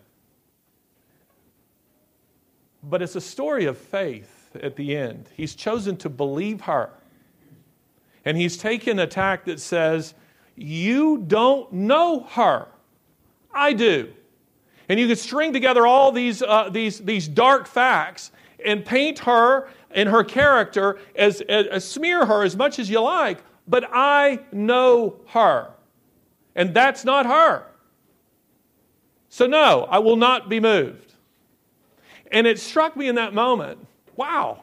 [2.82, 5.28] But it's a story of faith at the end.
[5.36, 6.90] He's chosen to believe her.
[8.24, 10.14] And he's taken a tack that says,
[10.56, 12.68] You don't know her.
[13.52, 14.12] I do.
[14.88, 18.32] And you can string together all these, uh, these, these dark facts
[18.64, 23.00] and paint her and her character as, as, as, smear her as much as you
[23.00, 25.70] like, but I know her.
[26.54, 27.66] And that's not her.
[29.28, 31.11] So, no, I will not be moved.
[32.32, 33.78] And it struck me in that moment
[34.16, 34.62] wow,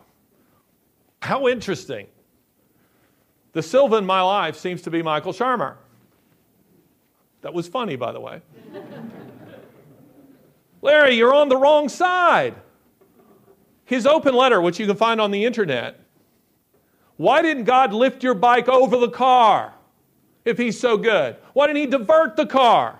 [1.22, 2.07] how interesting.
[3.53, 5.76] The Silva in my life seems to be Michael Shermer.
[7.41, 8.41] That was funny, by the way.
[10.82, 12.55] Larry, you're on the wrong side.
[13.86, 15.99] His open letter, which you can find on the internet.
[17.17, 19.74] Why didn't God lift your bike over the car
[20.45, 21.38] if He's so good?
[21.53, 22.99] Why didn't He divert the car?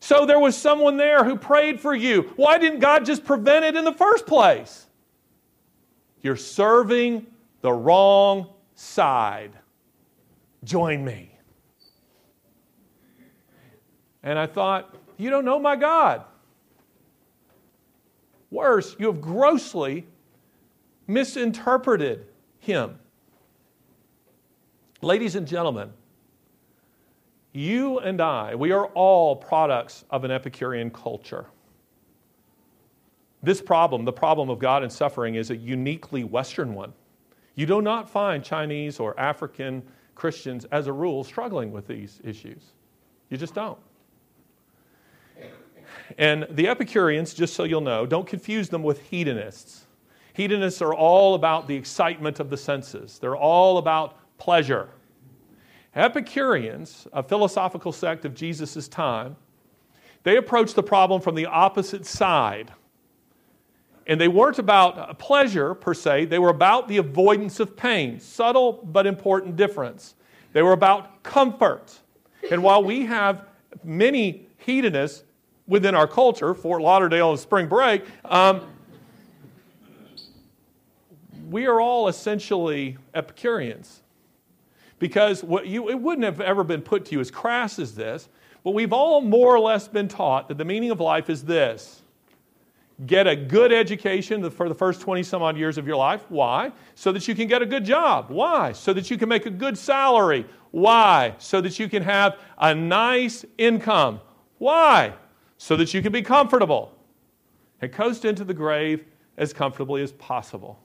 [0.00, 2.32] So there was someone there who prayed for you.
[2.36, 4.86] Why didn't God just prevent it in the first place?
[6.22, 7.26] You're serving
[7.60, 9.52] the wrong side.
[10.64, 11.38] Join me.
[14.22, 16.24] And I thought, You don't know my God.
[18.50, 20.06] Worse, you have grossly
[21.06, 22.26] misinterpreted
[22.58, 22.98] him.
[25.02, 25.92] Ladies and gentlemen,
[27.52, 31.46] you and I, we are all products of an Epicurean culture.
[33.42, 36.92] This problem, the problem of God and suffering, is a uniquely Western one.
[37.54, 39.82] You do not find Chinese or African
[40.14, 42.62] Christians, as a rule, struggling with these issues.
[43.30, 43.78] You just don't.
[46.18, 49.86] And the Epicureans, just so you'll know, don't confuse them with hedonists.
[50.34, 54.90] Hedonists are all about the excitement of the senses, they're all about pleasure.
[55.94, 59.36] Epicureans, a philosophical sect of Jesus' time,
[60.22, 62.72] they approached the problem from the opposite side.
[64.06, 68.20] And they weren't about pleasure per se, they were about the avoidance of pain.
[68.20, 70.14] Subtle but important difference.
[70.52, 71.98] They were about comfort.
[72.50, 73.46] And while we have
[73.84, 75.24] many hedonists
[75.66, 78.62] within our culture, Fort Lauderdale and spring break, um,
[81.48, 83.99] we are all essentially Epicureans.
[85.00, 88.28] Because what you, it wouldn't have ever been put to you as crass as this,
[88.62, 92.02] but we've all more or less been taught that the meaning of life is this
[93.06, 96.22] get a good education for the first 20 some odd years of your life.
[96.28, 96.70] Why?
[96.94, 98.26] So that you can get a good job.
[98.28, 98.72] Why?
[98.72, 100.44] So that you can make a good salary.
[100.70, 101.34] Why?
[101.38, 104.20] So that you can have a nice income.
[104.58, 105.14] Why?
[105.56, 106.94] So that you can be comfortable
[107.80, 109.06] and coast into the grave
[109.38, 110.78] as comfortably as possible.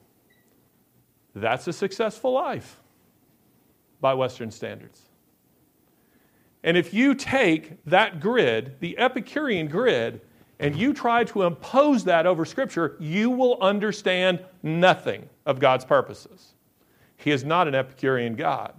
[1.36, 2.80] That's a successful life
[4.02, 5.02] by Western standards.
[6.64, 10.22] And if you take that grid, the Epicurean grid,
[10.60, 16.54] and you try to impose that over Scripture, you will understand nothing of God's purposes.
[17.18, 18.74] He is not an Epicurean God.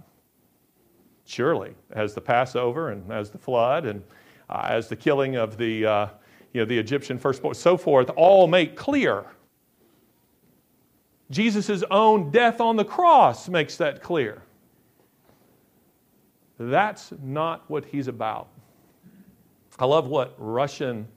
[1.25, 4.03] Surely, as the Passover and as the flood and
[4.49, 6.07] uh, as the killing of the, uh,
[6.53, 9.25] you know, the Egyptian firstborn, so forth, all make clear.
[11.29, 14.41] Jesus' own death on the cross makes that clear.
[16.59, 18.49] That's not what he's about.
[19.79, 21.07] I love what Russian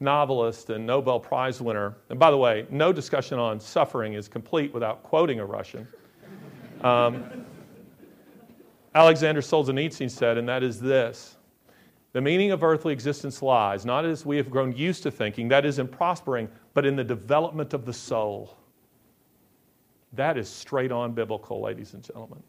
[0.00, 1.96] novelist and Nobel Prize winner.
[2.08, 5.86] And by the way, no discussion on suffering is complete without quoting a Russian.
[6.80, 7.44] Um,
[8.94, 11.36] Alexander Solzhenitsyn said, and that is this
[12.12, 15.66] The meaning of earthly existence lies not as we have grown used to thinking, that
[15.66, 18.56] is, in prospering, but in the development of the soul.
[20.14, 22.42] That is straight on biblical, ladies and gentlemen.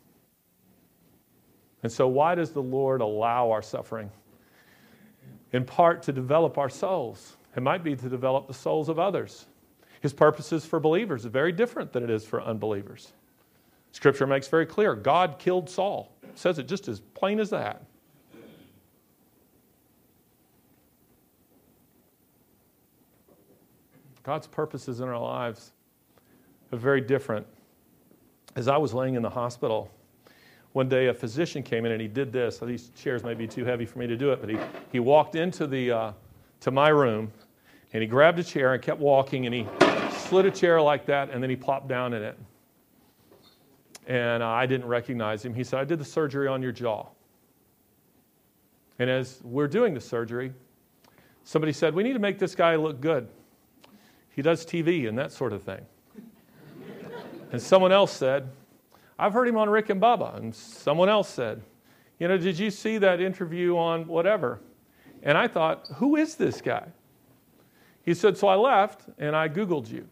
[1.84, 4.11] And so, why does the Lord allow our suffering?
[5.51, 7.38] In part to develop our souls.
[7.55, 9.47] It might be to develop the souls of others.
[10.01, 13.13] His purposes for believers are very different than it is for unbelievers.
[13.91, 16.15] Scripture makes very clear God killed Saul.
[16.23, 17.84] It says it just as plain as that.
[24.23, 25.73] God's purposes in our lives
[26.71, 27.45] are very different.
[28.55, 29.91] As I was laying in the hospital,
[30.74, 32.59] one day a physician came in and he did this.
[32.59, 34.57] These chairs may be too heavy for me to do it, but he,
[34.91, 36.13] he walked into the, uh,
[36.61, 37.32] to my room
[37.93, 39.67] and he grabbed a chair and kept walking and he
[40.11, 42.38] slid a chair like that and then he plopped down in it.
[44.07, 45.53] And I didn't recognize him.
[45.53, 47.07] He said, I did the surgery on your jaw.
[48.97, 50.53] And as we're doing the surgery,
[51.43, 53.28] somebody said, We need to make this guy look good.
[54.36, 55.86] He does TV and that sort of thing.
[57.51, 58.49] and someone else said,
[59.22, 60.36] I've heard him on Rick and Bubba.
[60.36, 61.61] And someone else said,
[62.17, 64.59] You know, did you see that interview on whatever?
[65.22, 66.88] And I thought, Who is this guy?
[68.03, 70.07] He said, So I left and I Googled you.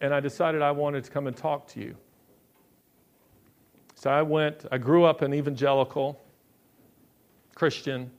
[0.00, 1.96] And I decided I wanted to come and talk to you.
[3.96, 6.24] So I went, I grew up an evangelical
[7.56, 8.10] Christian,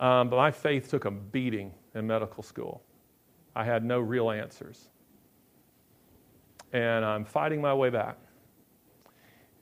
[0.00, 2.82] um, but my faith took a beating in medical school.
[3.54, 4.88] I had no real answers
[6.74, 8.18] and I'm fighting my way back.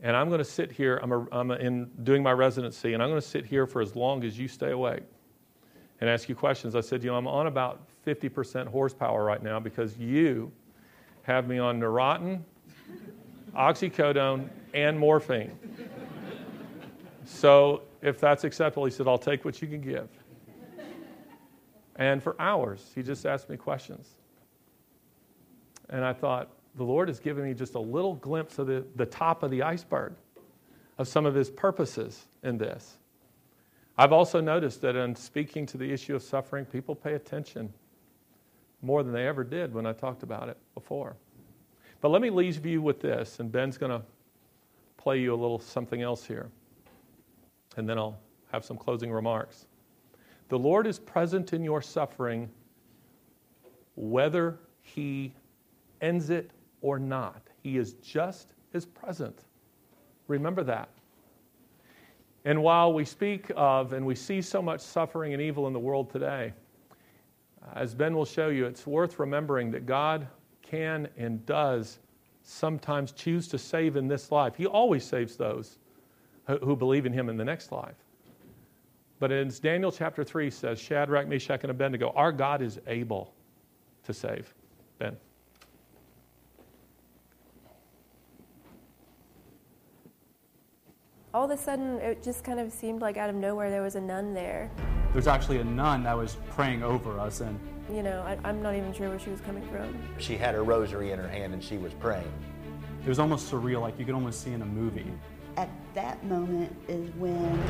[0.00, 3.02] And I'm going to sit here, I'm, a, I'm a, in doing my residency, and
[3.02, 5.04] I'm going to sit here for as long as you stay awake
[6.00, 6.74] and ask you questions.
[6.74, 10.50] I said, You know, I'm on about 50% horsepower right now because you
[11.22, 12.40] have me on Neurontin,
[13.54, 15.56] oxycodone, and morphine.
[17.24, 20.08] So if that's acceptable, he said, I'll take what you can give.
[21.94, 24.08] And for hours, he just asked me questions.
[25.90, 29.06] And I thought, the Lord has given me just a little glimpse of the, the
[29.06, 30.14] top of the iceberg
[30.98, 32.98] of some of his purposes in this.
[33.98, 37.72] I've also noticed that in speaking to the issue of suffering, people pay attention
[38.80, 41.16] more than they ever did when I talked about it before.
[42.00, 44.02] But let me leave you with this, and Ben's going to
[44.96, 46.48] play you a little something else here.
[47.76, 48.18] And then I'll
[48.50, 49.66] have some closing remarks.
[50.48, 52.50] The Lord is present in your suffering
[53.94, 55.34] whether He
[56.00, 56.50] ends it
[56.82, 57.42] or not.
[57.62, 59.44] He is just as present.
[60.28, 60.90] Remember that.
[62.44, 65.78] And while we speak of and we see so much suffering and evil in the
[65.78, 66.52] world today,
[67.74, 70.26] as Ben will show you, it's worth remembering that God
[70.62, 72.00] can and does
[72.42, 74.56] sometimes choose to save in this life.
[74.56, 75.78] He always saves those
[76.48, 77.94] who believe in Him in the next life.
[79.20, 83.32] But as Daniel chapter 3 says, Shadrach, Meshach, and Abednego, our God is able
[84.04, 84.52] to save.
[84.98, 85.16] Ben.
[91.34, 93.94] All of a sudden, it just kind of seemed like out of nowhere there was
[93.94, 94.70] a nun there.
[95.12, 97.58] There's actually a nun that was praying over us, and
[97.92, 99.96] You know, I, I'm not even sure where she was coming from.
[100.18, 102.30] She had her rosary in her hand and she was praying.
[103.02, 105.10] it was almost surreal, like you could almost see in a movie.
[105.56, 107.62] At that moment is when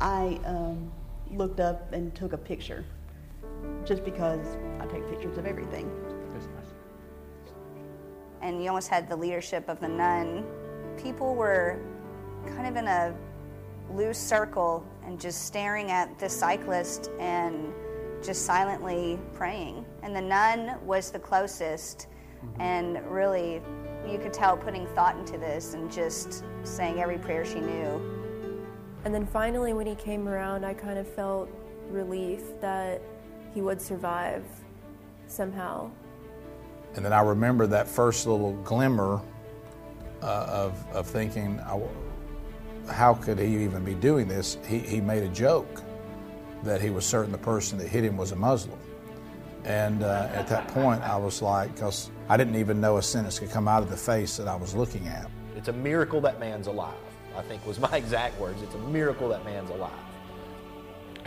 [0.00, 0.90] I um,
[1.30, 2.84] looked up and took a picture,
[3.84, 5.90] just because I take pictures of everything.
[8.42, 10.44] and you almost had the leadership of the nun.
[11.02, 11.80] People were
[12.54, 13.14] kind of in a
[13.92, 17.72] loose circle and just staring at the cyclist and
[18.22, 19.84] just silently praying.
[20.02, 22.08] And the nun was the closest,
[22.58, 23.60] and really,
[24.08, 28.00] you could tell putting thought into this and just saying every prayer she knew.
[29.04, 31.48] And then finally, when he came around, I kind of felt
[31.90, 33.00] relief that
[33.54, 34.44] he would survive
[35.28, 35.90] somehow.
[36.94, 39.20] And then I remember that first little glimmer
[40.22, 41.80] uh, of, of thinking, I,
[42.88, 44.58] how could he even be doing this?
[44.66, 45.82] He, he made a joke
[46.62, 48.78] that he was certain the person that hit him was a Muslim.
[49.64, 53.38] And uh, at that point, I was like, because I didn't even know a sentence
[53.38, 55.28] could come out of the face that I was looking at.
[55.56, 56.94] It's a miracle that man's alive,
[57.36, 58.62] I think was my exact words.
[58.62, 59.92] It's a miracle that man's alive.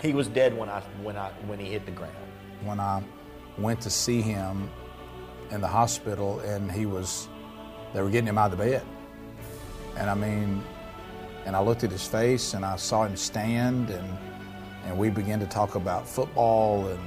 [0.02, 2.16] He was dead when, I, when, I, when he hit the ground.
[2.64, 3.04] When I
[3.58, 4.70] went to see him
[5.52, 7.28] in the hospital, and he was,
[7.94, 8.86] they were getting him out of the bed.
[9.98, 10.64] And I mean,
[11.50, 14.18] and I looked at his face and I saw him stand and
[14.86, 17.02] and we began to talk about football and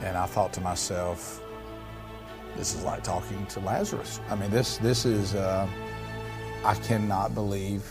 [0.00, 1.42] and I thought to myself,
[2.56, 4.22] this is like talking to Lazarus.
[4.30, 5.68] I mean, this this is uh,
[6.64, 7.84] I cannot believe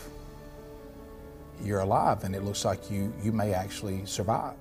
[1.62, 4.56] you're alive, and it looks like you you may actually survive.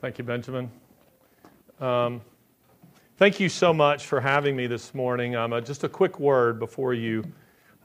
[0.00, 0.70] Thank you, Benjamin.
[1.80, 2.20] Um,
[3.16, 5.34] thank you so much for having me this morning.
[5.36, 7.24] Um, uh, just a quick word before you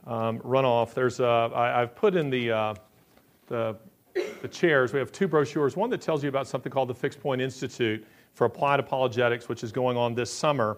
[0.06, 0.94] um, run off.
[0.94, 2.74] There's a, I, I've put in the, uh,
[3.46, 3.76] the,
[4.42, 5.74] the chairs, we have two brochures.
[5.74, 9.64] One that tells you about something called the Fixed Point Institute for Applied Apologetics, which
[9.64, 10.76] is going on this summer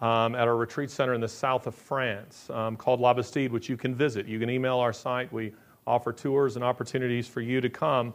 [0.00, 3.68] um, at our retreat center in the south of France um, called La Bastide, which
[3.68, 4.26] you can visit.
[4.26, 5.30] You can email our site.
[5.30, 5.52] We
[5.86, 8.14] offer tours and opportunities for you to come.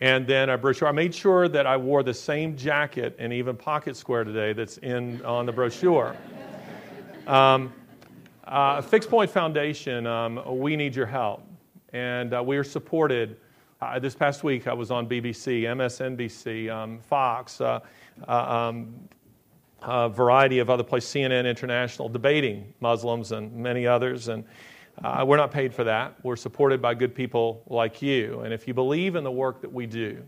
[0.00, 0.86] And then a brochure.
[0.88, 4.78] I made sure that I wore the same jacket and even pocket square today that's
[4.78, 6.16] in on the brochure.
[7.26, 7.72] Um,
[8.44, 11.42] uh, Fixed Point Foundation, um, we need your help.
[11.92, 13.36] And uh, we are supported.
[13.80, 17.80] Uh, this past week, I was on BBC, MSNBC, um, Fox, uh,
[18.26, 18.94] uh, um,
[19.82, 24.28] a variety of other places, CNN International, debating Muslims and many others.
[24.28, 24.44] And
[25.04, 26.14] uh, we're not paid for that.
[26.22, 28.40] We're supported by good people like you.
[28.40, 30.22] And if you believe in the work that we do,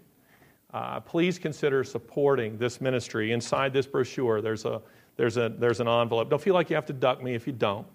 [0.72, 3.32] uh, please consider supporting this ministry.
[3.32, 4.80] Inside this brochure, there's, a,
[5.16, 6.30] there's, a, there's an envelope.
[6.30, 7.86] Don't feel like you have to duck me if you don't.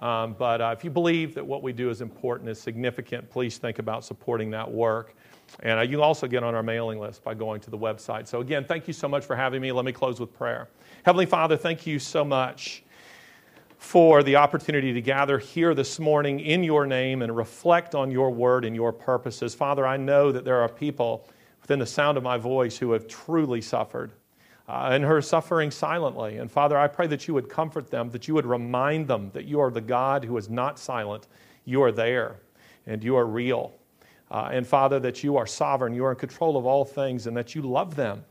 [0.00, 3.58] Um, but uh, if you believe that what we do is important, is significant, please
[3.58, 5.16] think about supporting that work.
[5.60, 8.28] And uh, you also get on our mailing list by going to the website.
[8.28, 9.72] So, again, thank you so much for having me.
[9.72, 10.68] Let me close with prayer.
[11.04, 12.84] Heavenly Father, thank you so much
[13.78, 18.28] for the opportunity to gather here this morning in your name and reflect on your
[18.28, 19.54] word and your purposes.
[19.54, 21.26] Father, I know that there are people
[21.62, 24.10] within the sound of my voice who have truly suffered
[24.68, 26.38] uh, and who are suffering silently.
[26.38, 29.44] And Father, I pray that you would comfort them, that you would remind them that
[29.44, 31.28] you are the God who is not silent.
[31.64, 32.36] You are there
[32.86, 33.72] and you are real.
[34.30, 37.36] Uh, and Father, that you are sovereign, you are in control of all things, and
[37.36, 38.24] that you love them,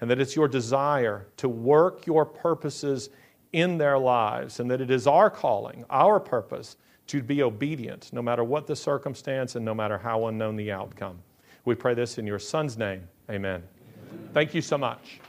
[0.00, 3.10] and that it's your desire to work your purposes
[3.52, 6.76] in their lives, and that it is our calling, our purpose,
[7.06, 11.18] to be obedient no matter what the circumstance and no matter how unknown the outcome.
[11.64, 13.08] We pray this in your Son's name.
[13.30, 13.62] Amen.
[13.62, 14.28] Amen.
[14.32, 15.20] Thank you so much.